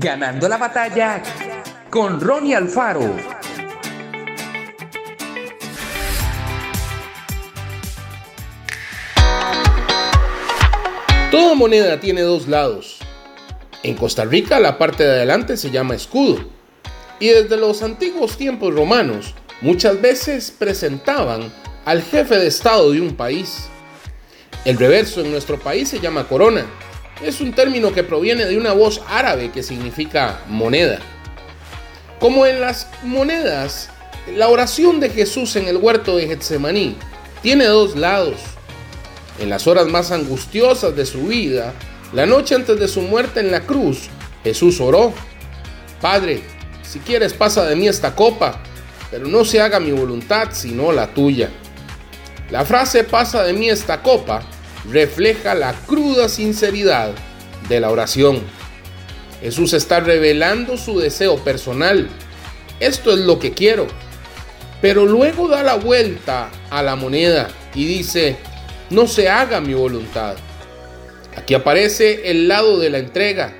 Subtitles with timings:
[0.00, 1.20] Ganando la batalla
[1.90, 3.16] con Ronnie Alfaro.
[11.32, 12.98] Toda moneda tiene dos lados.
[13.82, 16.48] En Costa Rica la parte de adelante se llama escudo.
[17.18, 21.52] Y desde los antiguos tiempos romanos muchas veces presentaban
[21.84, 23.68] al jefe de Estado de un país.
[24.64, 26.66] El reverso en nuestro país se llama corona.
[27.22, 31.00] Es un término que proviene de una voz árabe que significa moneda.
[32.20, 33.90] Como en las monedas,
[34.36, 36.96] la oración de Jesús en el huerto de Getsemaní
[37.42, 38.36] tiene dos lados.
[39.40, 41.74] En las horas más angustiosas de su vida,
[42.12, 44.08] la noche antes de su muerte en la cruz,
[44.44, 45.12] Jesús oró,
[46.00, 46.42] Padre,
[46.82, 48.62] si quieres pasa de mí esta copa,
[49.10, 51.50] pero no se haga mi voluntad sino la tuya.
[52.50, 54.42] La frase pasa de mí esta copa
[54.90, 57.12] refleja la cruda sinceridad
[57.68, 58.40] de la oración.
[59.40, 62.08] Jesús está revelando su deseo personal.
[62.80, 63.86] Esto es lo que quiero.
[64.80, 68.36] Pero luego da la vuelta a la moneda y dice,
[68.90, 70.36] no se haga mi voluntad.
[71.36, 73.54] Aquí aparece el lado de la entrega.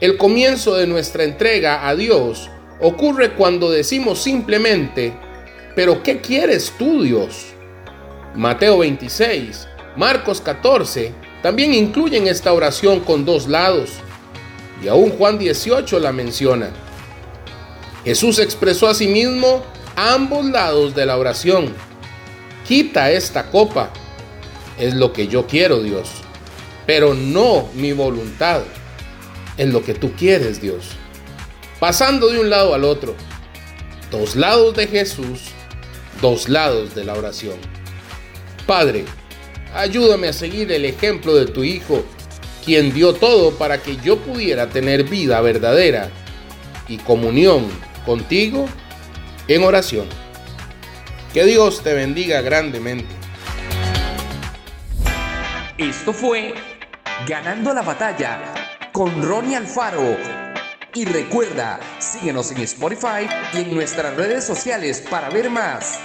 [0.00, 2.50] El comienzo de nuestra entrega a Dios
[2.80, 5.12] ocurre cuando decimos simplemente,
[5.74, 7.46] pero ¿qué quieres tú Dios?
[8.34, 11.12] Mateo 26, Marcos 14
[11.42, 13.90] también incluyen esta oración con dos lados
[14.82, 16.70] y aún Juan 18 la menciona.
[18.04, 19.64] Jesús expresó a sí mismo
[19.96, 21.72] ambos lados de la oración.
[22.66, 23.90] Quita esta copa.
[24.78, 26.08] Es lo que yo quiero, Dios.
[26.86, 28.62] Pero no mi voluntad.
[29.56, 30.86] Es lo que tú quieres, Dios.
[31.78, 33.14] Pasando de un lado al otro.
[34.10, 35.40] Dos lados de Jesús,
[36.20, 37.56] dos lados de la oración.
[38.66, 39.04] Padre,
[39.74, 42.04] ayúdame a seguir el ejemplo de tu Hijo
[42.64, 46.10] quien dio todo para que yo pudiera tener vida verdadera
[46.88, 47.68] y comunión
[48.06, 48.66] contigo
[49.48, 50.06] en oración.
[51.34, 53.14] Que Dios te bendiga grandemente.
[55.78, 56.54] Esto fue
[57.26, 58.40] Ganando la batalla
[58.90, 60.16] con Ronnie Alfaro.
[60.92, 66.00] Y recuerda, síguenos en Spotify y en nuestras redes sociales para ver más.